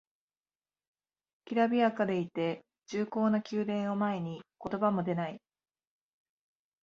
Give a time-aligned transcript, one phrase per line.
[1.45, 5.39] きらびやかでいて重厚な宮殿を前に言葉も出ない